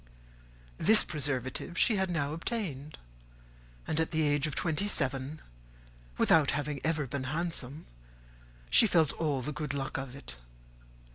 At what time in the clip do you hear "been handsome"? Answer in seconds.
7.05-7.85